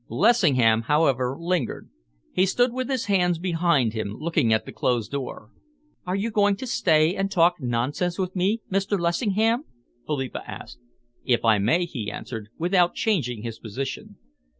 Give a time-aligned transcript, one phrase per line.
[0.09, 1.91] Lessingham, however, lingered.
[2.31, 5.51] He stood with his hands behind him, looking at the closed door.
[6.07, 8.99] "Are you going to stay and talk nonsense with me, Mr.
[8.99, 9.63] Lessingham?"
[10.07, 10.79] Philippa asked.
[11.23, 14.17] "If I may," he answered, without changing his position.